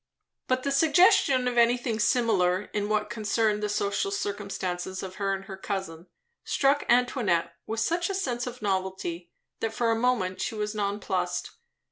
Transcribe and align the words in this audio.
But 0.47 0.63
the 0.63 0.71
suggestion 0.71 1.47
of 1.47 1.59
anything 1.59 1.99
similar 1.99 2.71
in 2.73 2.89
what 2.89 3.11
concerned 3.11 3.61
the 3.61 3.69
social 3.69 4.09
circumstances 4.09 5.03
of 5.03 5.17
her 5.17 5.31
and 5.35 5.45
her 5.45 5.55
cousin, 5.57 6.07
struck 6.43 6.83
Antoinette 6.89 7.53
with 7.67 7.81
such 7.81 8.09
a 8.09 8.15
sense 8.15 8.47
of 8.47 8.63
novelty 8.63 9.31
that, 9.59 9.75
for 9.75 9.91
a 9.91 9.95
moment 9.95 10.41
she 10.41 10.55
was 10.55 10.73
nonplussed. 10.73 11.51